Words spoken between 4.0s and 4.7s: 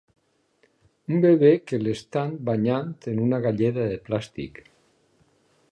plàstic.